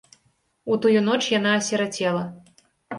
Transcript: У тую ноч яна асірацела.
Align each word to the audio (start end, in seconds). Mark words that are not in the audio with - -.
У 0.71 0.79
тую 0.87 0.97
ноч 1.09 1.19
яна 1.37 1.55
асірацела. 1.61 2.29